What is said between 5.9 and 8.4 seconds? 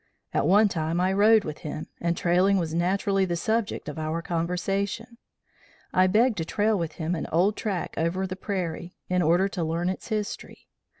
I begged to trail with him an old track over the